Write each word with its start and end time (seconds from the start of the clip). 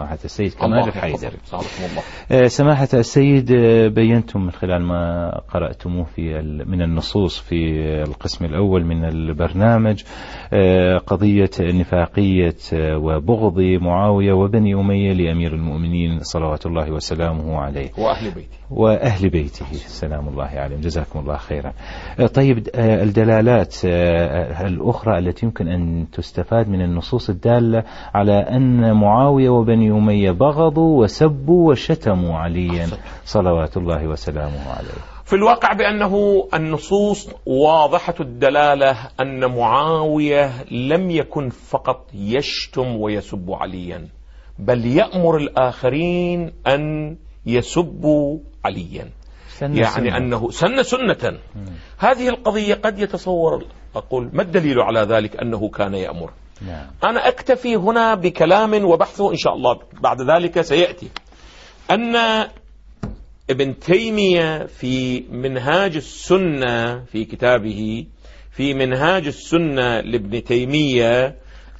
سماحة 0.00 0.18
السيد 0.24 0.54
كمال 0.54 0.88
الحيدري. 0.88 1.36
آه، 2.32 2.46
سماحة 2.46 2.88
السيد 2.94 3.52
آه، 3.52 3.88
بينتم 3.88 4.40
من 4.40 4.50
خلال 4.50 4.82
ما 4.82 5.30
قرأتموه 5.54 6.04
في 6.04 6.42
من 6.66 6.82
النصوص 6.82 7.38
في 7.38 7.54
القسم 8.02 8.44
الأول 8.44 8.84
من 8.84 9.04
البرنامج 9.04 10.02
آه، 10.52 10.98
قضية 10.98 11.50
نفاقية 11.60 12.56
وبغض 12.74 13.60
معاوية 13.60 14.32
وبني 14.32 14.74
أمية 14.74 15.12
لأمير 15.12 15.54
المؤمنين 15.54 16.18
صلوات 16.20 16.66
الله 16.66 16.92
وسلامه 16.92 17.58
عليه. 17.58 17.90
وأهل 17.98 18.30
بيتي 18.30 18.58
وأهل 18.70 19.28
بيته. 19.28 19.66
سلام 19.72 20.28
الله 20.28 20.44
عليهم. 20.44 20.80
جزاكم 20.80 21.18
الله 21.18 21.36
خيرا. 21.36 21.72
طيب 22.34 22.68
الدلالات 22.76 23.76
الأخرى 24.60 25.18
التي 25.18 25.46
يمكن 25.46 25.68
أن 25.68 26.06
تستفاد 26.12 26.68
من 26.68 26.82
النصوص 26.82 27.30
الدالة 27.30 27.84
على 28.14 28.32
أن 28.32 28.92
معاوية 28.94 29.48
وبني 29.50 29.89
أمية 29.90 30.30
بغضوا 30.30 31.02
وسبوا 31.02 31.70
وشتموا 31.70 32.38
عليا. 32.38 32.88
صلوات 33.24 33.76
الله 33.76 34.06
وسلامه 34.06 34.70
عليه. 34.70 35.00
في 35.24 35.36
الواقع 35.36 35.72
بأنه 35.72 36.44
النصوص 36.54 37.28
واضحة 37.46 38.14
الدلالة 38.20 38.96
أن 39.20 39.56
معاوية 39.56 40.64
لم 40.70 41.10
يكن 41.10 41.48
فقط 41.48 42.06
يشتم 42.14 42.96
ويسب 42.96 43.50
عليا 43.50 44.08
بل 44.58 44.86
يأمر 44.86 45.36
الآخرين 45.36 46.52
أن 46.66 47.16
يسبوا 47.46 48.38
عليا. 48.64 49.10
سن 49.48 49.76
يعني 49.76 50.10
سنة. 50.10 50.16
أنه 50.16 50.50
سن 50.50 50.82
سنة. 50.82 51.38
هذه 51.98 52.28
القضية 52.28 52.74
قد 52.74 52.98
يتصور 52.98 53.64
أقول 53.96 54.30
ما 54.32 54.42
الدليل 54.42 54.80
على 54.80 55.00
ذلك؟ 55.00 55.36
أنه 55.36 55.68
كان 55.68 55.94
يأمر. 55.94 56.30
نعم. 56.66 56.86
أنا 57.04 57.28
أكتفي 57.28 57.76
هنا 57.76 58.14
بكلام 58.14 58.84
وبحثه 58.84 59.30
إن 59.30 59.36
شاء 59.36 59.54
الله 59.54 59.78
بعد 60.00 60.22
ذلك 60.22 60.60
سيأتي. 60.60 61.08
أن 61.90 62.16
ابن 63.50 63.78
تيمية 63.78 64.66
في 64.66 65.24
منهاج 65.30 65.96
السنة 65.96 67.04
في 67.04 67.24
كتابه 67.24 68.06
في 68.50 68.74
منهاج 68.74 69.26
السنة 69.26 70.00
لابن 70.00 70.44
تيمية 70.44 71.36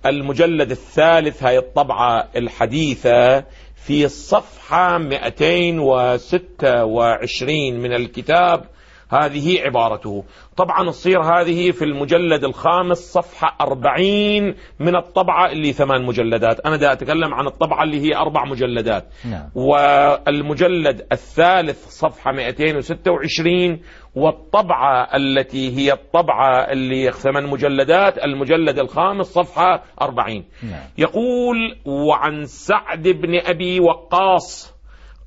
المجلد 0.07 0.71
الثالث 0.71 1.43
هاي 1.43 1.59
الطبعة 1.59 2.29
الحديثة 2.37 3.45
في 3.75 4.05
الصفحة 4.05 4.99
226 4.99 7.81
من 7.81 7.93
الكتاب 7.93 8.65
هذه 9.11 9.61
عبارته 9.61 10.25
طبعا 10.57 10.91
تصير 10.91 11.23
هذه 11.23 11.71
في 11.71 11.85
المجلد 11.85 12.45
الخامس 12.45 12.99
صفحة 12.99 13.57
40 13.61 14.55
من 14.81 14.97
الطبعة 14.97 15.53
اللي 15.53 15.73
ثمان 15.73 16.05
مجلدات 16.05 16.61
أنا 16.61 16.77
دا 16.77 16.93
أتكلم 16.93 17.35
عن 17.35 17.47
الطبعة 17.47 17.83
اللي 17.83 18.01
هي 18.01 18.17
أربع 18.17 18.45
مجلدات 18.45 19.05
نعم. 19.25 19.51
والمجلد 19.55 21.07
الثالث 21.13 21.89
صفحة 21.89 22.33
226 22.33 23.81
والطبعة 24.15 25.17
التي 25.17 25.77
هي 25.77 25.93
الطبعة 25.93 26.73
اللي 26.73 27.13
ثمان 27.13 27.47
مجلدات 27.47 28.19
المجلد 28.25 28.79
الخامس 28.79 29.27
صفحة 29.27 29.83
40 30.03 30.45
نعم. 30.63 30.83
يقول 30.99 31.77
وعن 31.87 32.45
سعد 32.45 33.09
بن 33.09 33.41
أبي 33.47 33.81
وقاص 33.81 34.75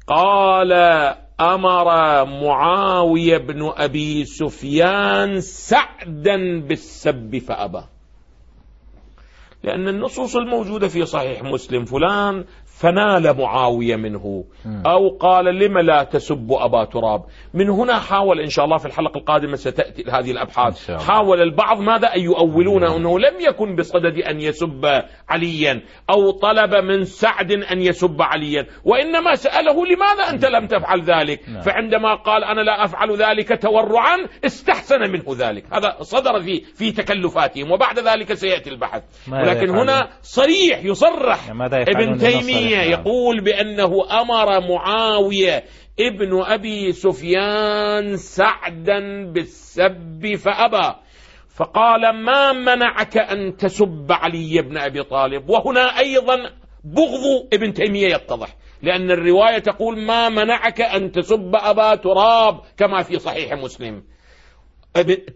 قال 0.07 0.73
أمر 1.41 1.85
معاوية 2.25 3.37
بن 3.37 3.71
أبي 3.77 4.25
سفيان 4.25 5.41
سعدا 5.41 6.59
بالسب 6.59 7.37
فأبى. 7.37 7.83
لأن 9.63 9.87
النصوص 9.87 10.35
الموجودة 10.35 10.87
في 10.87 11.05
صحيح 11.05 11.43
مسلم 11.43 11.85
فلان 11.85 12.45
فنال 12.65 13.37
معاوية 13.37 13.95
منه. 13.95 14.43
أو 14.85 15.17
قال 15.17 15.45
لم 15.45 15.77
لا 15.77 16.03
تسب 16.03 16.47
أبا 16.51 16.85
تراب. 16.85 17.23
من 17.53 17.69
هنا 17.69 17.99
حاول 17.99 18.39
إن 18.39 18.49
شاء 18.49 18.65
الله 18.65 18.77
في 18.77 18.85
الحلقة 18.85 19.17
القادمة 19.17 19.55
ستأتي 19.55 20.03
هذه 20.11 20.31
إن 20.31 20.37
الله. 20.89 21.05
حاول 21.07 21.41
البعض 21.41 21.79
ماذا 21.79 22.07
ان 22.07 22.21
يؤولون 22.21 22.83
إنه 22.83 23.19
لم 23.19 23.33
يكن 23.39 23.75
بصدد 23.75 24.17
أن 24.17 24.41
يسب 24.41 24.85
عليا 25.29 25.81
أو 26.09 26.31
طلب 26.31 26.75
من 26.75 27.03
سعد 27.03 27.51
أن 27.51 27.81
يسب 27.81 28.21
عليا. 28.21 28.65
وإنما 28.85 29.35
سأله 29.35 29.85
لماذا 29.85 30.29
أنت 30.29 30.45
لم 30.45 30.67
تفعل 30.67 31.01
ذلك؟ 31.01 31.49
نعم. 31.49 31.61
فعندما 31.61 32.15
قال 32.15 32.43
أنا 32.43 32.61
لا 32.61 32.85
أفعل 32.85 33.15
ذلك 33.15 33.61
تورعا 33.61 34.17
استحسن 34.45 34.99
منه 35.11 35.25
ذلك. 35.37 35.63
هذا 35.73 35.95
صدر 36.01 36.41
في 36.41 36.59
في 36.59 36.91
تكلفاتهم. 36.91 37.71
وبعد 37.71 37.99
ذلك 37.99 38.33
سيأتي 38.33 38.69
البحث. 38.69 39.03
يفعلون؟ 39.57 39.89
هنا 39.89 40.09
صريح 40.21 40.83
يصرح 40.83 41.47
يعني 41.47 41.65
ابن 41.73 42.17
تيمية 42.17 42.75
لنصرف؟ 42.75 42.89
نعم. 42.89 42.91
يقول 42.91 43.41
بأنه 43.41 44.21
أمر 44.21 44.69
معاوية 44.69 45.63
ابن 45.99 46.41
أبي 46.41 46.91
سفيان 46.91 48.17
سعدا 48.17 49.31
بالسب 49.31 50.35
فأبى 50.35 50.95
فقال 51.55 52.23
ما 52.23 52.53
منعك 52.53 53.17
أن 53.17 53.57
تسب 53.57 54.07
علي 54.09 54.61
بن 54.61 54.77
أبي 54.77 55.03
طالب 55.03 55.49
وهنا 55.49 55.99
أيضا 55.99 56.35
بغض 56.83 57.47
ابن 57.53 57.73
تيمية 57.73 58.07
يتضح 58.07 58.55
لأن 58.81 59.11
الرواية 59.11 59.59
تقول 59.59 59.99
ما 59.99 60.29
منعك 60.29 60.81
أن 60.81 61.11
تسب 61.11 61.51
أبا 61.55 61.95
تراب 61.95 62.61
كما 62.77 63.03
في 63.03 63.19
صحيح 63.19 63.53
مسلم 63.53 64.03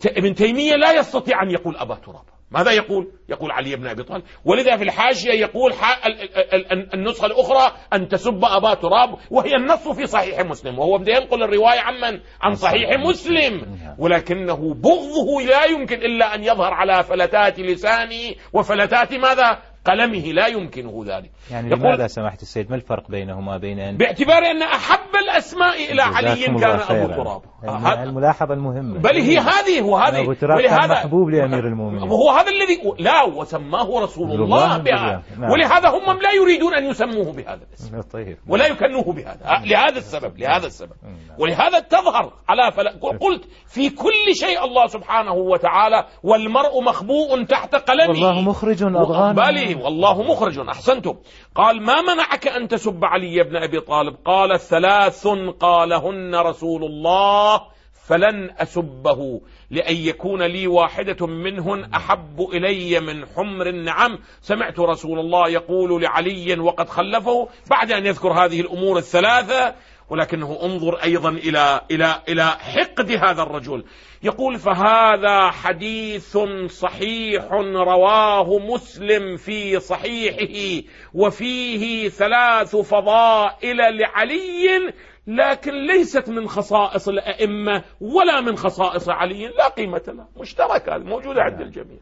ابن 0.06 0.36
تيمية 0.36 0.76
لا 0.76 0.92
يستطيع 0.92 1.44
أن 1.44 1.52
يقول 1.52 1.78
أبا 1.78 1.96
تراب 1.96 2.26
ماذا 2.52 2.72
يقول؟ 2.72 3.12
يقول 3.30 3.52
علي 3.52 3.76
بن 3.76 3.88
أبي 3.88 4.04
طالب، 4.04 4.24
ولذا 4.46 4.78
في 4.78 4.84
الحاشية 4.84 5.32
يقول 5.32 5.74
ح- 5.74 6.06
ال- 6.06 6.22
ال- 6.54 6.72
ال- 6.72 6.94
النسخة 6.94 7.26
الأخرى 7.26 7.72
أن 7.94 8.08
تسب 8.08 8.46
أبا 8.46 8.74
تراب 8.74 9.18
وهي 9.32 9.56
النص 9.56 9.88
في 9.88 10.08
صحيح 10.08 10.40
مسلم 10.40 10.80
وهو 10.80 10.98
بده 10.98 11.14
ينقل 11.14 11.44
الرواية 11.44 11.80
عمن؟ 11.80 12.20
عن 12.42 12.56
صحيح 12.56 12.90
مسلم 13.00 13.78
ولكنه 14.00 14.74
بغضه 14.74 15.42
لا 15.48 15.66
يمكن 15.66 15.96
إلا 15.98 16.36
أن 16.36 16.44
يظهر 16.44 16.74
على 16.74 17.04
فلتات 17.04 17.60
لسانه 17.60 18.36
وفلتات 18.54 19.14
ماذا؟ 19.14 19.60
قلمه 19.88 20.32
لا 20.34 20.48
يمكنه 20.48 21.04
ذلك. 21.06 21.32
يعني 21.52 21.68
يقول 21.68 21.80
لماذا 21.80 22.08
سماحة 22.08 22.38
السيد 22.42 22.70
ما 22.70 22.76
الفرق 22.76 23.12
بينهما 23.12 23.58
بين 23.58 23.80
أن 23.80 23.98
باعتبار 23.98 24.38
أن 24.38 24.62
أحب 24.62 25.16
الأسماء 25.24 25.92
إلى 25.92 26.02
علي 26.02 26.46
كان 26.46 26.78
خيراً. 26.78 27.16
تراب. 27.16 27.42
هذا- 27.70 28.04
الملاحظة 28.04 28.54
المهمة 28.54 29.00
بل 29.00 29.16
هي 29.22 29.38
هذه 29.38 29.82
هو 29.82 29.98
هذه 29.98 30.22
أبو 30.24 30.34
تراب 30.34 30.62
كان 30.62 30.90
محبوب 30.90 31.30
لأمير 31.30 31.68
المؤمنين. 31.68 32.04
وهو 32.10 32.30
هذا 32.32 32.48
الذي 32.52 33.04
لا 33.04 33.24
وسماه 33.24 34.00
رسول 34.00 34.32
الله 34.32 34.44
الله 34.44 34.78
بها 34.78 35.24
نعم. 35.40 35.52
ولهذا 35.52 35.90
هم 35.90 36.20
لا 36.22 36.32
يريدون 36.32 36.74
أن 36.76 36.84
يسموه 36.86 37.34
بهذا 37.34 37.60
الاسم 37.70 38.02
طيب 38.02 38.38
ولا 38.48 38.68
يكنوه 38.68 39.14
بهذا 39.14 39.40
لهذا 39.66 39.98
السبب 39.98 40.38
لهذا 40.38 40.66
السبب 40.68 40.92
نعم. 41.04 41.16
ولهذا 41.40 41.80
تظهر 41.80 42.34
على 42.50 42.72
فلا 42.72 42.92
قلت 43.22 43.46
في 43.68 43.90
كل 43.90 44.36
شيء 44.36 44.64
الله 44.66 44.88
سبحانه 44.88 45.34
وتعالى 45.34 46.06
والمرء 46.24 46.82
مخبوء 46.84 47.44
تحت 47.44 47.76
قلمه 47.76 48.10
والله 48.10 48.42
مخرج 48.42 48.84
أضغان 48.84 49.36
والله 49.82 50.24
مخرج 50.24 50.60
أحسنتم. 50.60 51.16
قال 51.56 51.82
ما 51.82 52.02
منعك 52.02 52.48
أن 52.48 52.68
تسب 52.68 53.06
علي 53.06 53.44
بن 53.44 53.56
أبي 53.56 53.80
طالب؟ 53.80 54.16
قال 54.26 54.60
ثلاث 54.60 55.28
قالهن 55.60 56.36
رسول 56.36 56.84
الله 56.84 57.62
فلن 58.08 58.52
أسبه. 58.58 59.42
لأن 59.72 59.96
يكون 59.96 60.44
لي 60.44 60.68
واحدة 60.68 61.28
منهن 61.28 61.94
أحب 61.94 62.42
إلي 62.54 63.00
من 63.00 63.26
حمر 63.26 63.68
النعم. 63.68 64.20
سمعت 64.42 64.80
رسول 64.80 65.20
الله 65.20 65.50
يقول 65.50 66.02
لعلي 66.02 66.60
وقد 66.60 66.90
خلفه. 66.90 67.50
بعد 67.70 67.92
أن 67.92 68.06
يذكر 68.06 68.32
هذه 68.32 68.62
الأمور 68.62 68.98
الثلاثة 68.98 69.76
ولكنه 70.10 70.60
انظر 70.64 70.96
أيضا 71.04 71.30
إلى 71.30 71.82
إلى 71.92 72.22
إلى 72.30 72.46
حقد 72.46 73.12
هذا 73.12 73.44
الرجل. 73.44 73.84
يقول 74.24 74.60
فهذا 74.60 75.50
حديث 75.50 76.38
صحيح 76.68 77.52
رواه 77.76 78.60
مسلم 78.60 79.38
في 79.38 79.80
صحيحه 79.80 80.88
وفيه 81.14 82.10
ثلاث 82.10 82.76
فضائل 82.76 83.78
لعلي 83.78 84.94
لكن 85.28 85.74
ليست 85.74 86.30
من 86.30 86.48
خصائص 86.48 87.08
الأئمة 87.08 87.84
ولا 88.02 88.42
من 88.42 88.56
خصائص 88.58 89.10
علي 89.10 89.48
لا 89.48 89.68
قيمة 89.68 90.04
لها 90.08 90.28
مشتركة 90.38 90.98
موجوده 90.98 91.42
عند 91.42 91.62
الجميع. 91.62 92.00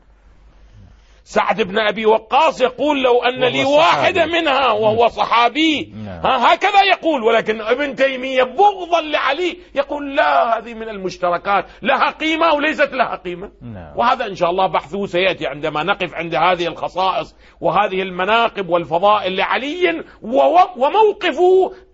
سعد 1.27 1.62
بن 1.62 1.80
أبي 1.80 2.06
وقاص 2.06 2.62
يقول 2.62 3.04
لو 3.04 3.24
أن 3.24 3.42
وهو 3.44 3.50
لي. 3.51 3.66
واحدة 3.66 4.25
منها 4.25 4.72
وهو 4.72 5.07
صحابي 5.07 5.94
نعم. 6.06 6.19
ها 6.25 6.54
هكذا 6.54 6.83
يقول 6.94 7.24
ولكن 7.24 7.62
ابن 7.62 7.95
تيمية 7.95 8.44
بغضا 8.44 9.01
لعلي 9.01 9.57
يقول 9.75 10.16
لا 10.16 10.57
هذه 10.57 10.74
من 10.74 10.89
المشتركات 10.89 11.66
لها 11.81 12.12
قيمة 12.12 12.54
وليست 12.54 12.94
لها 12.94 13.16
قيمة 13.16 13.51
نعم. 13.62 13.98
وهذا 13.98 14.25
إن 14.25 14.36
شاء 14.36 14.50
الله 14.50 14.68
بحثه 14.68 15.06
سيأتي 15.06 15.48
عندما 15.48 15.83
نقف 15.83 16.13
عند 16.13 16.36
هذه 16.36 16.68
الخصائص 16.68 17.36
وهذه 17.62 18.01
المناقب 18.01 18.69
والفضائل 18.69 19.36
لعلي 19.36 20.04
وو- 20.21 20.69
وموقف 20.78 21.39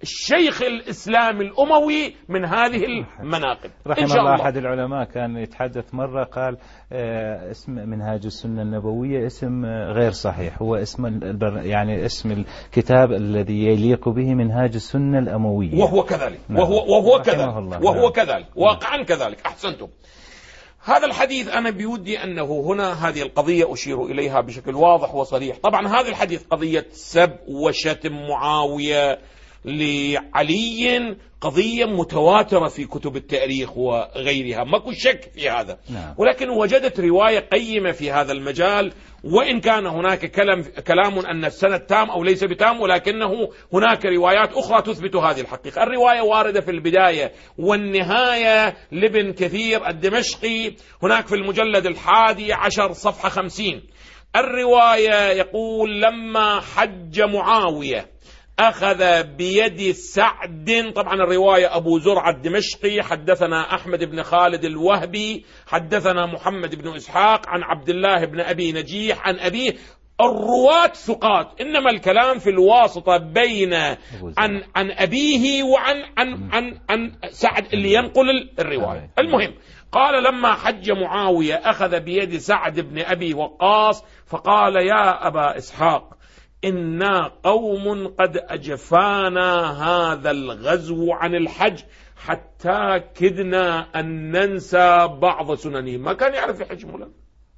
الشيخ 0.04 0.62
الإسلام 0.62 1.42
الأموي 1.42 2.16
من 2.30 2.46
هذه 2.46 2.86
المناقب. 3.20 3.70
رحم 3.88 4.02
إن 4.02 4.08
شاء 4.08 4.20
الله 4.20 4.34
الله. 4.34 4.44
أحد 4.44 4.58
العلماء 4.58 5.04
كان 5.04 5.38
يتحدث 5.38 5.94
مرة 5.94 6.24
قال 6.24 6.58
آه، 6.94 7.52
اسم 7.52 7.72
منهاج 7.72 8.26
السنة 8.26 8.62
النبوية 8.62 9.26
اسم 9.26 9.66
آه، 9.66 9.92
غير 9.92 10.12
صحيح. 10.12 10.62
هو 10.62 10.76
اسم 10.76 11.20
يعني 11.64 12.06
اسم 12.06 12.32
الكتاب 12.32 13.12
الذي 13.12 13.66
يليق 13.66 14.10
به 14.10 14.34
منهاج 14.34 14.74
السنة 14.76 15.20
الأموية. 15.20 15.80
وهو 15.80 16.04
كذلك. 16.04 16.40
نعم. 16.50 16.60
وهو 16.60 16.92
وهو 16.92 17.22
كذلك. 17.22 17.58
الله. 17.58 17.84
وهو 17.84 18.02
نعم. 18.02 18.12
كذلك. 18.12 18.48
واقعا 18.56 19.04
كذلك. 19.04 19.46
أحسنتم. 19.46 19.88
هذا 20.84 21.06
الحديث 21.06 21.48
أنا 21.48 21.70
بودي 21.70 22.24
أنه 22.24 22.62
هنا 22.62 23.08
هذه 23.08 23.22
القضية 23.22 23.74
أشير 23.74 24.06
إليها 24.06 24.42
بشكل 24.42 24.76
واضح 24.76 25.16
وصريح. 25.16 25.58
طبعا 25.58 25.88
هذا 25.88 26.10
الحديث 26.10 26.48
قضية 26.48 26.86
سب 26.90 27.32
وشتم 27.48 28.14
معاوية 28.30 29.20
لعلي 29.66 31.16
قضية 31.42 31.86
متواترة 31.86 32.68
في 32.68 32.86
كتب 32.86 33.16
التاريخ 33.16 33.78
وغيرها 33.78 34.64
ماكو 34.64 34.92
شك 34.92 35.32
في 35.34 35.50
هذا 35.50 35.80
نعم. 35.90 36.16
ولكن 36.18 36.50
وجدت 36.50 37.00
رواية 37.00 37.40
قيمة 37.40 37.92
في 37.92 38.12
هذا 38.12 38.32
المجال 38.32 38.94
وإن 39.24 39.60
كان 39.60 39.88
هناك 39.88 40.32
كلام 40.32 40.64
كلام 40.88 41.20
أن 41.20 41.46
السند 41.46 41.80
تام 41.80 42.10
أو 42.10 42.24
ليس 42.24 42.44
بتام 42.44 42.82
ولكنه 42.82 43.50
هناك 43.74 44.06
روايات 44.06 44.54
أخرى 44.54 44.82
تثبت 44.82 45.16
هذه 45.16 45.42
الحقيقة، 45.42 45.84
الرواية 45.84 46.22
واردة 46.22 46.62
في 46.62 46.72
البداية 46.72 47.32
والنهاية 47.58 48.78
لابن 48.92 49.34
كثير 49.34 49.88
الدمشقي 49.88 50.76
هناك 51.04 51.28
في 51.28 51.36
المجلد 51.36 51.86
الحادي 51.86 52.54
عشر 52.54 52.94
صفحة 52.94 53.30
خمسين. 53.30 53.84
الرواية 54.36 55.32
يقول 55.32 56.02
لما 56.02 56.60
حج 56.60 57.22
معاوية 57.22 58.08
أخذ 58.62 59.24
بيد 59.24 59.92
سعد. 59.92 60.92
طبعا 60.96 61.14
الرواية 61.14 61.78
أبو 61.78 62.00
زرعة 62.00 62.30
الدمشقي. 62.30 63.02
حدثنا 63.04 63.76
أحمد 63.76 64.04
بن 64.04 64.24
خالد 64.24 64.66
الوهبي. 64.66 65.46
حدثنا 65.68 66.26
محمد 66.26 66.76
بن 66.76 66.96
إسحاق 66.96 67.50
عن 67.50 67.64
عبد 67.64 67.90
الله 67.90 68.26
بن 68.26 68.40
أبي 68.40 68.72
نجيح 68.72 69.28
عن 69.28 69.40
أبيه. 69.40 69.72
الرواة 70.22 70.94
ثقات. 70.94 71.62
إنما 71.62 71.92
الكلام 71.92 72.40
في 72.40 72.50
الواسطة 72.50 73.18
بين. 73.18 73.74
عن 74.38 74.64
عن 74.76 74.92
أبيه 74.92 75.64
وعن 75.64 75.96
عن 76.18 76.50
عن, 76.52 76.80
عن 76.90 77.12
سعد 77.30 77.74
اللي 77.74 77.94
ينقل 77.94 78.50
الرواية. 78.60 79.10
المهم 79.20 79.54
قال 79.92 80.24
لما 80.24 80.54
حج 80.54 80.92
معاوية 80.92 81.56
أخذ 81.56 82.00
بيد 82.00 82.38
سعد 82.38 82.80
بن 82.80 83.00
أبي 83.00 83.34
وقاص 83.34 84.06
فقال 84.28 84.76
يا 84.76 85.28
أبا 85.28 85.58
إسحاق 85.58 86.21
إنا 86.66 87.32
قوم 87.44 88.08
قد 88.08 88.38
أجفانا 88.38 89.72
هذا 89.84 90.32
الغزو 90.32 91.14
عن 91.14 91.36
الحج 91.36 91.84
حتى 92.18 93.02
كدنا 93.16 94.00
أن 94.00 94.32
ننسى 94.32 95.08
بعض 95.22 95.54
سننه. 95.54 95.98
ما 95.98 96.14
كان 96.14 96.34
يعرف 96.34 96.60
يحج 96.60 96.86
مولانا. 96.86 97.12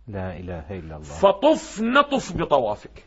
لا 0.07 0.37
إله 0.37 0.65
إلا 0.69 0.95
الله. 0.95 1.03
فطف 1.03 1.81
نطف 1.81 2.37
بطوافك. 2.37 3.05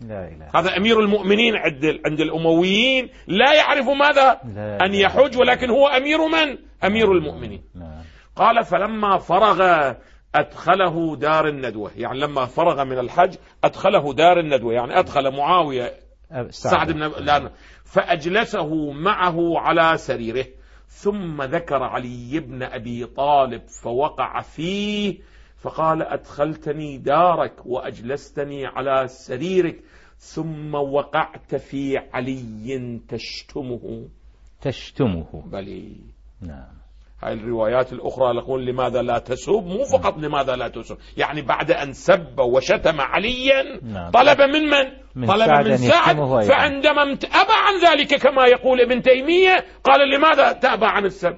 لا 0.00 0.28
إله. 0.28 0.50
هذا 0.54 0.76
أمير 0.76 1.00
المؤمنين 1.00 1.56
عند 1.56 2.00
عند 2.06 2.20
الأمويين. 2.20 3.10
لا 3.26 3.54
يعرف 3.54 3.88
ماذا 3.88 4.40
لا 4.54 4.86
أن 4.86 4.94
يحج 4.94 5.38
ولكن 5.38 5.70
هو 5.70 5.86
أمير 5.86 6.18
من؟ 6.28 6.58
أمير 6.84 7.12
المؤمنين. 7.12 7.62
نعم. 7.74 8.02
قال 8.36 8.64
فلما 8.64 9.18
فرغ 9.18 9.92
أدخله 10.34 11.16
دار 11.16 11.48
الندوة. 11.48 11.90
يعني 11.96 12.18
لما 12.18 12.46
فرغ 12.46 12.84
من 12.84 12.98
الحج 12.98 13.34
أدخله 13.64 14.14
دار 14.14 14.40
الندوة. 14.40 14.72
يعني 14.72 14.98
أدخل 14.98 15.36
معاوية 15.36 15.94
سعد. 16.50 16.92
بن 16.92 17.00
لا 17.00 17.50
فأجلسه 17.84 18.92
معه 18.92 19.58
على 19.58 19.96
سريره. 19.96 20.46
ثم 20.88 21.42
ذكر 21.42 21.82
علي 21.82 22.40
بن 22.40 22.62
أبي 22.62 23.06
طالب 23.06 23.62
فوقع 23.82 24.40
فيه 24.40 25.18
فقال 25.56 26.02
أدخلتني 26.02 26.98
دارك 26.98 27.66
وأجلستني 27.66 28.66
على 28.66 29.08
سريرك. 29.08 29.80
ثم 30.18 30.74
وقعت 30.74 31.54
في 31.54 31.98
علي 31.98 33.00
تشتمه. 33.08 34.08
تشتمه. 34.60 35.42
بلي. 35.46 35.96
نعم. 36.40 36.83
الروايات 37.24 37.92
الأخرى 37.92 38.36
يقول 38.36 38.66
لماذا 38.66 39.02
لا 39.02 39.18
تسب 39.18 39.52
مو 39.52 39.84
فقط 39.84 40.18
لماذا 40.18 40.56
لا 40.56 40.68
تسب 40.68 40.96
يعني 41.16 41.42
بعد 41.42 41.70
أن 41.70 41.92
سب 41.92 42.38
وشتم 42.38 43.00
عليا 43.00 43.80
نعم. 43.82 44.10
طلب 44.10 44.40
من 44.40 44.62
من؟ 44.70 45.04
من 45.14 45.26
طلب 45.26 45.46
سعد 45.46 45.68
من 45.68 45.76
سعد. 45.76 46.16
فعندما 46.44 47.02
أبى 47.12 47.52
عن 47.52 47.78
ذلك 47.84 48.14
كما 48.14 48.46
يقول 48.46 48.80
ابن 48.80 49.02
تيمية 49.02 49.64
قال 49.84 50.10
لماذا 50.16 50.52
تأبى 50.52 50.86
عن 50.86 51.04
السب. 51.04 51.36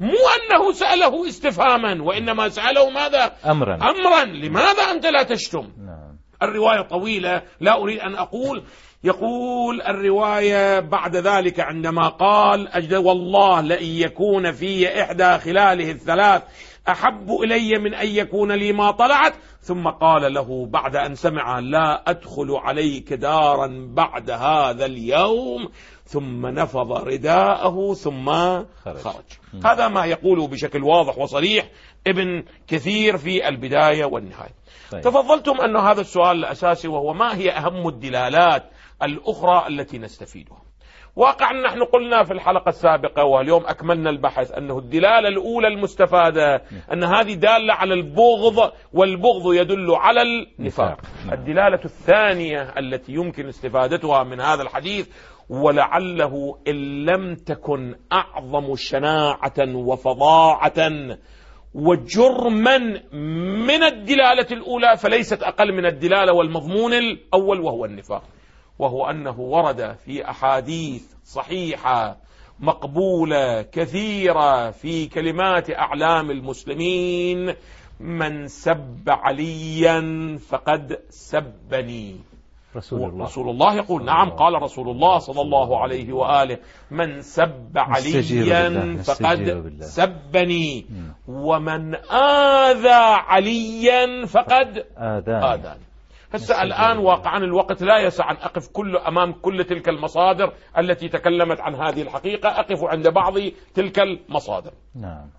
مو 0.00 0.18
أنه 0.36 0.72
سأله 0.72 1.28
استفهاما 1.28 2.02
وإنما 2.02 2.48
سأله 2.48 2.90
ماذا؟ 2.90 3.32
أمرا. 3.46 3.74
أمرا. 3.74 4.24
لماذا 4.24 4.82
أنت 4.82 5.06
لا 5.06 5.22
تشتم؟ 5.22 5.72
نعم. 5.86 6.10
الرواية 6.42 6.82
طويلة 6.82 7.42
لا 7.60 7.82
أريد 7.82 7.98
أن 7.98 8.14
أقول 8.14 8.62
يقول 9.04 9.82
الرواية 9.82 10.80
بعد 10.80 11.16
ذلك 11.16 11.60
عندما 11.60 12.08
قال 12.08 12.68
أجل 12.68 12.96
والله 12.96 13.60
لئن 13.60 13.86
يكون 13.86 14.52
في 14.52 15.02
إحدى 15.02 15.38
خلاله 15.38 15.90
الثلاث 15.90 16.42
أحب 16.88 17.30
إلي 17.44 17.78
من 17.78 17.94
أن 17.94 18.08
يكون 18.08 18.52
لي 18.52 18.72
ما 18.72 18.90
طلعت. 18.90 19.34
ثم 19.60 19.88
قال 19.88 20.34
له 20.34 20.66
بعد 20.66 20.96
أن 20.96 21.14
سمع 21.14 21.58
لا 21.58 22.10
أدخل 22.10 22.50
عليك 22.50 23.12
دارا 23.12 23.90
بعد 23.94 24.30
هذا 24.30 24.84
اليوم. 24.86 25.68
ثم 26.04 26.46
نفض 26.46 26.92
رداءه 26.92 27.94
ثم 27.94 28.26
خرج. 28.84 28.96
خرج. 28.96 29.24
هذا 29.64 29.88
ما 29.88 30.04
يقوله 30.04 30.48
بشكل 30.48 30.84
واضح 30.84 31.18
وصريح 31.18 31.70
ابن 32.06 32.44
كثير 32.68 33.16
في 33.16 33.48
البداية 33.48 34.04
والنهاية. 34.04 34.54
طيب. 34.92 35.00
تفضلتم 35.00 35.60
أن 35.60 35.76
هذا 35.76 36.00
السؤال 36.00 36.36
الأساسي 36.36 36.88
وهو 36.88 37.12
ما 37.12 37.36
هي 37.36 37.50
أهم 37.50 37.88
الدلالات 37.88 38.70
الأخرى 39.02 39.66
التي 39.68 39.98
نستفيدها. 39.98 40.62
واقعا 41.16 41.52
نحن 41.52 41.84
قلنا 41.84 42.24
في 42.24 42.32
الحلقة 42.32 42.68
السابقة 42.68 43.24
واليوم 43.24 43.66
أكملنا 43.66 44.10
البحث 44.10 44.52
أنه 44.52 44.78
الدلالة 44.78 45.28
الأولى 45.28 45.68
المستفادة 45.68 46.62
أن 46.92 47.04
هذه 47.04 47.34
دالة 47.34 47.74
على 47.74 47.94
البغض 47.94 48.72
والبغض 48.92 49.54
يدل 49.54 49.94
على 49.94 50.22
النفاق. 50.22 51.00
نعم. 51.26 51.38
الدلالة 51.38 51.80
الثانية 51.84 52.62
التي 52.78 53.12
يمكن 53.12 53.48
استفادتها 53.48 54.22
من 54.22 54.40
هذا 54.40 54.62
الحديث 54.62 55.08
ولعله 55.48 56.58
إن 56.68 57.04
لم 57.04 57.34
تكن 57.34 57.94
أعظم 58.12 58.74
شناعة 58.76 59.74
وفظاعة 59.74 60.90
وجرما 61.74 62.78
من 63.66 63.82
الدلالة 63.82 64.46
الأولى 64.52 64.96
فليست 64.96 65.42
أقل 65.42 65.72
من 65.72 65.86
الدلالة 65.86 66.32
والمضمون 66.32 66.92
الأول 66.92 67.60
وهو 67.60 67.84
النفاق. 67.84 68.22
وهو 68.80 69.10
أنه 69.10 69.40
ورد 69.40 69.96
في 70.04 70.30
أحاديث 70.30 71.02
صحيحة 71.24 72.16
مقبولة 72.60 73.62
كثيرة 73.62 74.70
في 74.70 75.06
كلمات 75.06 75.70
أعلام 75.70 76.30
المسلمين 76.30 77.54
من 78.00 78.46
سب 78.46 79.04
عليا 79.08 80.00
فقد 80.48 80.98
سبني. 81.10 82.16
رسول 82.76 83.08
الله. 83.08 83.24
رسول 83.24 83.48
الله 83.50 83.74
يقول 83.74 84.04
نعم 84.04 84.30
قال 84.30 84.62
رسول 84.62 84.88
الله 84.88 85.18
صلى 85.18 85.40
الله 85.40 85.80
عليه 85.80 86.12
وآله 86.12 86.58
من 86.90 87.22
سب 87.22 87.72
عليا 87.76 88.96
فقد. 89.02 89.76
سبني. 89.80 90.86
ومن 91.28 91.94
آذى 92.12 93.02
عليا 93.28 94.26
فقد 94.26 94.84
آذان 94.96 95.42
آذاني. 95.42 95.89
هسه 96.32 96.62
الآن 96.62 96.98
واقعا 96.98 97.38
الوقت 97.38 97.82
لا 97.82 97.98
يسع 97.98 98.30
أن 98.30 98.36
أقف 98.36 98.68
كل 98.68 98.96
أمام 98.96 99.32
كل 99.32 99.64
تلك 99.64 99.88
المصادر 99.88 100.52
التي 100.78 101.08
تكلمت 101.08 101.60
عن 101.60 101.74
هذه 101.74 102.02
الحقيقة. 102.02 102.48
أقف 102.48 102.84
عند 102.84 103.08
بعض 103.08 103.34
تلك 103.74 103.98
المصادر. 103.98 104.72
نعم. 104.94 105.30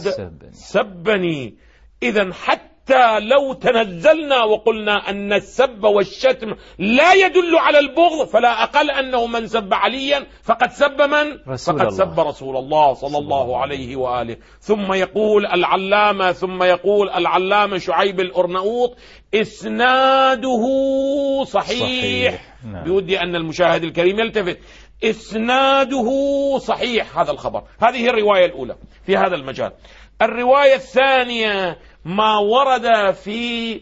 سبني 0.52 1.54
إذا 2.02 2.32
حتى 2.32 2.75
لو 3.20 3.52
تنزلنا 3.52 4.44
وقلنا 4.44 5.10
أن 5.10 5.32
السب 5.32 5.84
والشتم 5.84 6.54
لا 6.78 7.12
يدل 7.12 7.56
على 7.56 7.78
البغض 7.78 8.26
فلا 8.26 8.62
أقل 8.62 8.90
أنه 8.90 9.26
من 9.26 9.46
سب 9.46 9.74
عليا 9.74 10.26
فقد 10.42 10.70
سب 10.70 11.00
من؟ 11.00 11.38
رسول 11.48 11.78
فقد 11.78 11.86
الله. 11.86 11.90
سب 11.90 12.20
رسول 12.20 12.56
الله 12.56 12.94
صلى 12.94 13.18
الله 13.18 13.58
عليه 13.58 13.96
وآله 13.96 14.36
ثم 14.60 14.92
يقول 14.92 15.46
العلامة 15.46 16.32
ثم 16.32 16.62
يقول 16.62 17.10
العلامة 17.10 17.78
شعيب 17.78 18.20
الأرنؤوط 18.20 18.96
إسناده 19.34 20.64
صحيح, 21.44 21.80
صحيح. 21.80 22.54
نعم. 22.72 22.84
بودي 22.84 23.20
أن 23.20 23.36
المشاهد 23.36 23.84
الكريم 23.84 24.20
يلتفت 24.20 24.58
إسناده 25.04 26.08
صحيح 26.58 27.18
هذا 27.18 27.30
الخبر 27.30 27.62
هذه 27.82 28.08
الرواية 28.08 28.46
الأولى 28.46 28.76
في 29.06 29.16
هذا 29.16 29.34
المجال 29.34 29.72
الرواية 30.22 30.74
الثانية 30.74 31.78
ما 32.06 32.38
ورد 32.38 33.14
في 33.14 33.80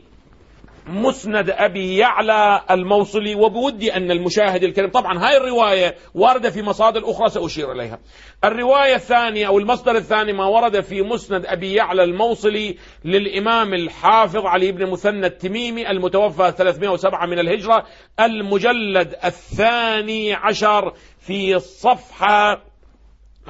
مسند 0.86 1.50
أبي 1.50 1.96
يعلى 1.96 2.60
الموصلي 2.70 3.34
وبودي 3.34 3.96
أن 3.96 4.10
المشاهد 4.10 4.62
الكريم 4.64 4.90
طبعا 4.90 5.18
هاي 5.18 5.36
الرواية 5.36 5.94
واردة 6.14 6.50
في 6.50 6.62
مصادر 6.62 7.10
أخرى 7.10 7.28
سأشير 7.28 7.72
إليها. 7.72 7.98
الرواية 8.44 8.94
الثانية 8.94 9.46
أو 9.46 9.58
المصدر 9.58 9.96
الثاني 9.96 10.32
ما 10.32 10.46
ورد 10.46 10.80
في 10.80 11.02
مسند 11.02 11.46
أبي 11.46 11.74
يعلى 11.74 12.04
الموصلي 12.04 12.76
للإمام 13.04 13.74
الحافظ 13.74 14.46
علي 14.46 14.72
بن 14.72 14.90
مثنى 14.90 15.26
التميمي 15.26 15.90
المتوفى 15.90 16.52
307 16.56 17.26
من 17.26 17.38
الهجرة 17.38 17.86
المجلد 18.20 19.14
الثاني 19.24 20.34
عشر 20.34 20.92
في 21.18 21.54
الصفحة 21.56 22.73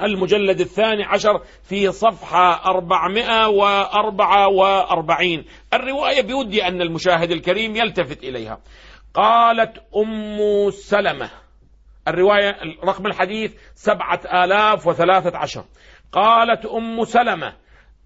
المجلد 0.03 0.59
الثاني 0.59 1.03
عشر 1.03 1.41
في 1.63 1.91
صفحة 1.91 2.69
444 2.69 5.45
الرواية 5.73 6.21
بودي 6.21 6.67
أن 6.67 6.81
المشاهد 6.81 7.31
الكريم 7.31 7.75
يلتفت 7.75 8.23
إليها. 8.23 8.59
قالت 9.13 9.83
أم 9.95 10.37
سلمة. 10.69 11.29
الرواية 12.07 12.57
رقم 12.83 13.05
الحديث 13.05 13.55
سبعة 13.75 14.19
آلاف 14.43 14.87
وثلاثة 14.87 15.37
عشر. 15.37 15.63
قالت 16.11 16.65
أم 16.65 17.03
سلمة 17.03 17.53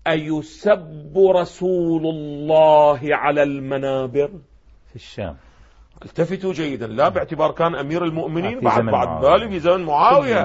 أيسب 0.08 1.18
رسول 1.36 2.06
الله 2.06 3.00
على 3.04 3.44
المنابر؟ 3.44 4.30
في 4.90 4.96
الشام. 4.96 5.38
التفتوا 6.06 6.54
جيدا 6.54 6.88
لا 6.88 7.10
باعتبار 7.10 7.52
كان 7.52 7.76
أمير 7.76 8.04
المؤمنين 8.06 8.60
بعد 8.60 8.86
بعد 8.86 9.08
معاوية. 9.08 9.30
بالي 9.38 9.50
في 9.50 9.60
زمن 9.60 9.90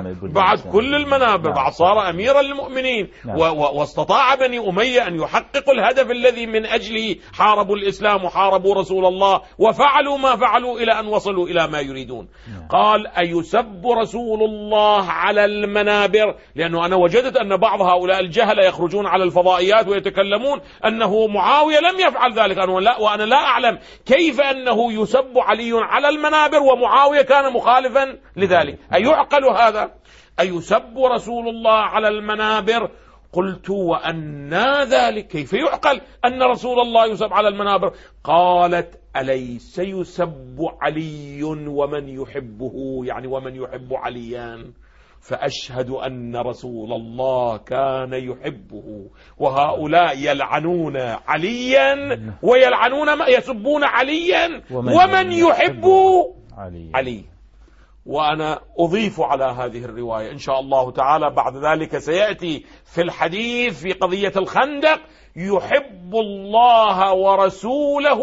البلدان 0.07 0.33
بعد 0.33 0.59
كانوا- 0.59 0.73
كل 0.73 0.95
المنابر 0.95 1.45
نعم. 1.49 1.55
بعد 1.55 1.73
صار 1.73 2.11
اميرا 2.11 2.43
للمؤمنين 2.43 3.09
نعم. 3.25 3.39
واستطاع 3.39 4.35
بني 4.35 4.69
أمية 4.69 5.07
أن 5.09 5.15
يحققوا 5.21 5.75
الهدف 5.75 6.11
الذي 6.11 6.47
من 6.47 6.67
أجله 6.67 7.17
حاربوا 7.33 7.77
الإسلام 7.77 8.25
وحاربوا 8.25 8.75
رسول 8.75 9.07
الله 9.07 9.41
وفعلوا 9.59 10.19
ما 10.19 10.37
فعلوا 10.37 10.79
إلى 10.81 10.93
أن 11.01 11.07
وصلوا 11.07 11.47
إلى 11.49 11.67
ما 11.69 11.81
يريدون 11.81 12.29
نعم. 12.53 12.69
قال 12.69 13.07
أيسب 13.07 13.87
رسول 14.01 14.43
الله 14.43 15.05
على 15.11 15.45
المنابر 15.45 16.35
لأنه 16.57 16.87
أنا 16.87 16.97
وجدت 16.97 17.37
أن 17.37 17.57
بعض 17.57 17.81
هؤلاء 17.83 18.21
الجهله 18.21 18.65
يخرجون 18.67 19.07
على 19.07 19.25
الفضائيات 19.25 19.89
ويتكلمون 19.89 20.61
أنه 20.87 21.27
معاوية 21.27 21.79
لم 21.79 22.01
يفعل 22.09 22.33
ذلك 22.39 22.59
أنا 22.59 22.81
لا 22.81 23.01
وأنا 23.01 23.23
لا 23.23 23.37
أعلم 23.37 23.79
كيف 24.07 24.41
أنه 24.41 24.93
يسب 24.93 25.44
علي 25.45 25.73
على 25.73 26.09
المنابر 26.09 26.59
ومعاوية 26.59 27.23
كان 27.23 27.53
مخالفا 27.53 28.19
لذلك. 28.37 28.79
أيعقل 28.95 29.45
هذا؟ 29.45 29.95
أيسب 30.41 30.99
رسول 30.99 31.49
الله 31.49 31.79
على 31.79 32.09
المنابر؟ 32.09 32.91
قلت 33.33 33.71
وأنى 33.71 34.85
ذلك 34.85 35.27
كيف 35.27 35.53
يعقل 35.53 36.01
أن 36.25 36.43
رسول 36.43 36.81
الله 36.81 37.07
يسب 37.07 37.33
على 37.33 37.49
المنابر؟ 37.49 37.93
قالت 38.25 39.01
أليس 39.17 39.79
يسب 39.79 40.69
علي 40.83 41.45
ومن 41.69 42.09
يحبه؟ 42.09 43.01
يعني 43.05 43.27
ومن 43.27 43.57
يحب 43.57 43.95
عليا. 43.95 44.73
فأشهد 45.25 45.91
أن 45.91 46.37
رسول 46.37 46.93
الله 46.93 47.57
كان 47.57 48.13
يحبه 48.13 49.11
وهؤلاء 49.39 50.19
يلعنون 50.19 50.97
عليا 51.27 51.95
ويلعنون 52.43 53.15
ما 53.19 53.27
يسبون 53.27 53.85
عليا 53.85 54.63
ومن 54.71 55.33
يحب 55.33 55.85
علي. 56.57 56.91
علي. 56.95 57.25
وأنا 58.07 58.61
أضيف 58.79 59.21
على 59.21 59.45
هذه 59.45 59.85
الرواية 59.85 60.33
إن 60.33 60.39
شاء 60.39 60.61
الله 60.61 60.91
تعالى 60.91 61.31
بعد 61.31 61.57
ذلك 61.57 61.99
سيأتي 61.99 62.65
في 62.85 63.03
الحديث 63.03 63.83
في 63.83 63.93
قضية 63.93 64.33
الخندق 64.37 65.01
يحب 65.37 66.15
الله 66.15 67.13
ورسوله 67.15 68.21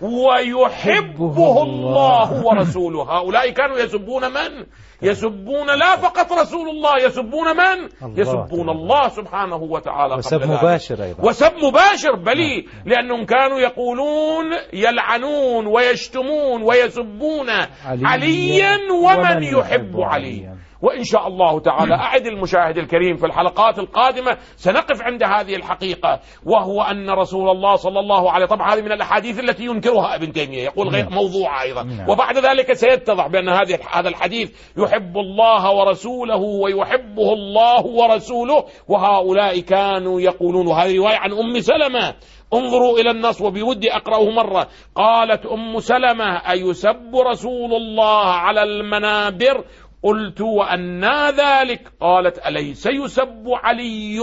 ويحبه 0.00 1.62
الله 1.62 2.46
ورسوله 2.46 3.02
هؤلاء 3.02 3.50
كانوا 3.50 3.78
يسبون 3.78 4.22
من؟ 4.32 4.66
يسبون 5.02 5.66
لا 5.66 5.96
فقط 5.96 6.32
رسول 6.32 6.68
الله 6.68 6.96
يسبون 7.04 7.56
من؟ 7.56 7.88
الله 8.02 8.20
يسبون. 8.20 8.68
الله 8.68 9.08
سبحانه 9.08 9.56
وتعالى 9.56 10.14
وسب. 10.14 10.42
مباشر 10.42 11.02
أيضا 11.04 11.28
وسب 11.28 11.52
مباشر 11.62 12.16
بلي 12.16 12.66
لأنهم 12.86 13.24
كانوا 13.24 13.60
يقولون 13.60 14.52
يلعنون 14.72 15.66
ويشتمون 15.66 16.62
ويسبون 16.62 17.50
علياً 17.84 18.78
ومن 19.04 19.42
يحب 19.42 20.00
علي 20.00 20.04
علياً. 20.04 20.57
وإن 20.82 21.04
شاء 21.04 21.26
الله 21.26 21.60
تعالى 21.60 21.94
أعد 21.94 22.26
المشاهد 22.26 22.78
الكريم 22.78 23.16
في 23.16 23.26
الحلقات 23.26 23.78
القادمة. 23.78 24.36
سنقف 24.56 25.02
عند 25.02 25.22
هذه 25.22 25.56
الحقيقة 25.56 26.20
وهو 26.46 26.82
أن 26.82 27.10
رسول 27.10 27.48
الله 27.48 27.74
صلى 27.74 28.00
الله 28.00 28.32
عليه 28.32 28.46
طبعا 28.46 28.74
هذه 28.74 28.82
من 28.82 28.92
الأحاديث 28.92 29.40
التي 29.40 29.64
ينكرها 29.64 30.14
ابن 30.14 30.32
تيمية 30.32 30.62
يقول 30.64 30.88
غير 30.88 31.04
نعم. 31.04 31.14
موضوعة 31.14 31.62
أيضا. 31.62 31.82
نعم. 31.82 32.10
وبعد 32.10 32.38
ذلك 32.38 32.72
سيتضح 32.72 33.26
بأن 33.26 33.48
هذه 33.48 33.78
هذا 33.92 34.08
الحديث 34.08 34.72
يحب 34.78 35.16
الله 35.16 35.72
ورسوله 35.72 36.36
ويحبه 36.36 37.32
الله 37.32 37.86
ورسوله 37.86 38.64
وهؤلاء 38.88 39.60
كانوا 39.60 40.20
يقولون 40.20 40.66
وهذه 40.66 40.96
رواية 40.96 41.16
عن 41.16 41.32
أم 41.32 41.60
سلمة. 41.60 42.14
انظروا 42.54 42.98
إلى 42.98 43.10
النص 43.10 43.40
وبودي 43.40 43.92
أقرأه 43.92 44.30
مرة. 44.30 44.66
قالت 44.94 45.46
أم 45.46 45.78
سلمة 45.78 46.50
أيسب 46.50 47.16
رسول 47.30 47.74
الله 47.74 48.24
على 48.24 48.62
المنابر؟ 48.62 49.64
قلت 50.02 50.40
وأنى 50.40 51.30
ذلك 51.30 51.92
قالت 52.00 52.46
أليس 52.46 52.86
يسب 52.86 53.44
علي 53.48 54.20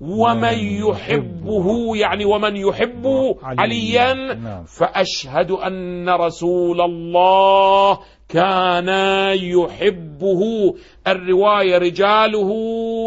ومن 0.00 0.58
يحبه؟ 0.58 1.96
يعني 1.96 2.24
ومن 2.24 2.56
يحب 2.56 3.06
عليا. 3.42 4.14
نعم. 4.34 4.64
فأشهد 4.64 5.50
أن 5.50 6.08
رسول 6.08 6.80
الله 6.80 7.98
كان 8.28 8.88
يحبه. 9.34 10.74
الرواية 11.06 11.78
رجاله 11.78 12.50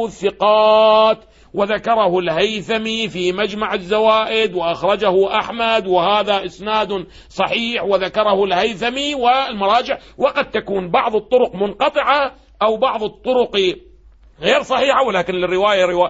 ثقات 0.07 1.17
وذكره 1.53 2.19
الهيثمي 2.19 3.09
في 3.09 3.31
مجمع 3.31 3.73
الزوائد 3.73 4.55
وأخرجه 4.55 5.37
أحمد 5.39 5.87
وهذا 5.87 6.45
إسناد 6.45 7.05
صحيح 7.29 7.83
وذكره 7.83 8.43
الهيثمي 8.43 9.15
والمراجع. 9.15 9.97
وقد 10.17 10.51
تكون 10.51 10.91
بعض 10.91 11.15
الطرق 11.15 11.55
منقطعة 11.55 12.35
أو 12.61 12.77
بعض 12.77 13.03
الطرق 13.03 13.55
غير 14.41 14.61
صحيحة 14.61 15.03
ولكن 15.07 15.43
الرواية 15.43 15.85
روا... 15.85 16.07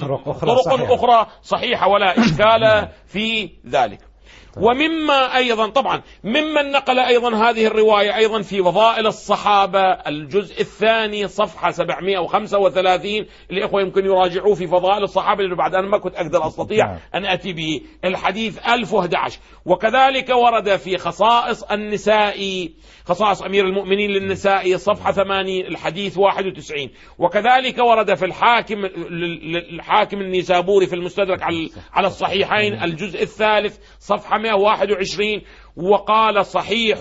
طرق 0.00 0.28
أخرى 0.28 0.50
طرق 0.50 0.60
صحيحة. 0.60 0.94
أخرى 0.94 1.26
صحيحة 1.42 1.88
ولا 1.88 2.18
إشكال 2.18 2.88
في 3.12 3.50
ذلك. 3.66 4.09
ومما 4.56 5.36
أيضا 5.36 5.66
طبعا 5.66 6.02
ممن 6.24 6.70
نقل 6.72 6.98
أيضا 6.98 7.36
هذه 7.36 7.66
الرواية 7.66 8.16
أيضا 8.16 8.42
في 8.42 8.62
فضائل 8.62 9.06
الصحابة. 9.06 9.80
الجزء 9.82 10.60
الثاني 10.60 11.28
صفحة 11.28 11.70
735 11.70 13.26
الإخوة 13.50 13.82
يمكن 13.82 14.04
يراجعوه 14.04 14.54
في 14.54 14.66
فضائل 14.66 15.02
الصحابة 15.02 15.42
لأنه 15.42 15.56
بعد 15.56 15.74
أن 15.74 15.84
ما 15.84 15.98
كنت 15.98 16.16
أقدر 16.16 16.46
أستطيع 16.46 16.86
نعم. 16.86 16.98
أن 17.14 17.26
أتي 17.26 17.52
به. 17.52 17.80
الحديث 18.04 18.58
1011 18.68 19.38
وكذلك 19.64 20.28
ورد 20.28 20.76
في 20.76 20.98
خصائص 20.98 21.62
النساء 21.62 22.68
خصائص 23.04 23.42
أمير 23.42 23.64
المؤمنين 23.64 24.10
للنساء 24.10 24.76
صفحة 24.76 25.12
80 25.12 25.60
الحديث 25.60 26.18
91 26.18 26.90
وكذلك 27.18 27.78
ورد 27.78 28.14
في 28.14 28.24
الحاكم 28.24 28.84
الحاكم 29.74 30.20
النيسابوري 30.20 30.86
في 30.86 30.94
المستدرك 30.94 31.42
على 31.42 31.70
على 31.92 32.06
الصحيحين 32.06 32.82
الجزء 32.82 33.22
الثالث 33.22 33.78
صفحة 33.98 34.38
121 34.42 35.42
وقال 35.76 36.46
صحيح 36.46 36.98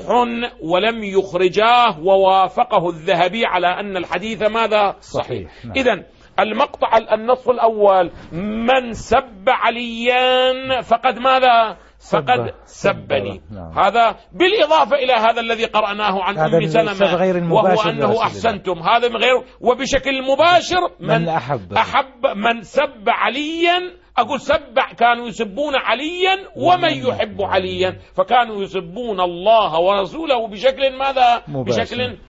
ولم 0.62 1.04
يخرجاه 1.04 2.00
ووافقه 2.00 2.90
الذهبي 2.90 3.46
على 3.46 3.68
أن 3.68 3.98
الحديث 3.98 4.42
ماذا؟ 4.42 4.96
صحيح, 5.00 5.26
صحيح. 5.28 5.66
نعم. 5.66 5.74
إذا 5.76 6.04
المقطع 6.40 6.98
النص 6.98 7.50
الأول 7.50 8.12
من 8.32 8.94
سب 8.94 9.46
عليا 9.48 10.82
فقد 10.82 11.20
ماذا؟ 11.20 11.78
فقد 12.12 12.54
سبني. 12.66 13.42
نعم. 13.52 13.80
هذا 13.80 14.16
بالإضافة 14.34 14.96
إلى 14.96 15.14
هذا 15.14 15.42
الذي 15.42 15.66
قرأناه 15.66 16.24
عن 16.24 16.38
أم 16.38 16.66
سلمة 16.66 17.54
وهو 17.54 17.90
أنه 17.90 18.22
أحسنتم. 18.22 18.80
هذا 18.80 19.10
من 19.10 19.16
غير 19.16 19.44
وبشكل 19.62 20.22
مباشر 20.32 20.82
من, 21.00 21.22
من 21.22 21.30
أحب. 21.30 21.74
أحب 21.74 22.26
من 22.36 22.62
سب 22.62 23.04
عليا 23.08 23.92
أقول 24.22 24.40
سب 24.42 24.80
كانوا 24.98 25.28
يسبون 25.28 25.76
عليا 25.76 26.36
ومن 26.56 26.90
يحب 27.08 27.42
عليا. 27.42 28.00
فكانوا 28.16 28.64
يسبون 28.64 29.20
الله 29.22 29.80
ورسوله 29.80 30.48
بشكل 30.48 30.98
ماذا؟ 30.98 31.44
بشكل 31.48 32.18